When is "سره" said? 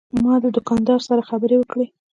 1.07-1.27